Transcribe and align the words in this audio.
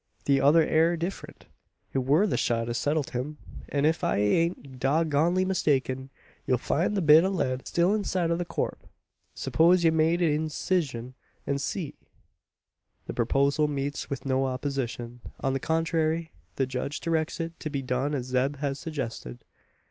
The 0.25 0.41
other 0.41 0.63
air 0.63 0.97
different. 0.97 1.45
It 1.93 1.99
wur 1.99 2.25
the 2.25 2.35
shot 2.35 2.69
as 2.69 2.79
settled 2.79 3.11
him; 3.11 3.37
an 3.69 3.85
ef 3.85 4.03
I 4.03 4.17
ain't 4.17 4.79
dog 4.79 5.11
gonedly 5.11 5.45
mistaken, 5.45 6.09
ye'll 6.47 6.57
find 6.57 6.97
the 6.97 7.03
bit 7.03 7.23
o' 7.23 7.29
lead 7.29 7.67
still 7.67 7.93
inside 7.93 8.31
o' 8.31 8.35
the 8.35 8.43
corp. 8.43 8.87
Suppose 9.35 9.83
ye 9.85 9.91
make 9.91 10.19
a 10.19 10.23
incizyun, 10.23 11.13
an 11.45 11.59
see!" 11.59 11.93
The 13.05 13.13
proposal 13.13 13.67
meets 13.67 14.09
with 14.09 14.25
no 14.25 14.47
opposition. 14.47 15.21
On 15.41 15.53
the 15.53 15.59
contrary, 15.59 16.31
the 16.55 16.65
judge 16.65 16.99
directs 16.99 17.39
it 17.39 17.59
to 17.59 17.69
be 17.69 17.83
done 17.83 18.15
as 18.15 18.25
Zeb 18.25 18.55
has 18.55 18.79
suggested. 18.79 19.43